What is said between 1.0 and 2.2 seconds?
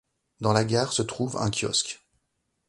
trouve un kiosque.